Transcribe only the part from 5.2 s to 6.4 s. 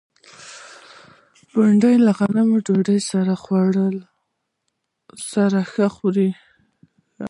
سره ښه خوري